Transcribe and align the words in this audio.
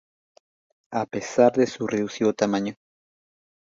A 0.93 1.05
pesar 1.05 1.51
de 1.51 1.67
su 1.67 1.85
reducido 1.85 2.33
tamaño. 2.33 2.73